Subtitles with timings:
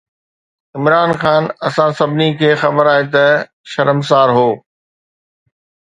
[0.77, 3.25] عمران خان، اسان سڀني کي خبر آهي ته
[3.71, 4.49] شرمسار هو.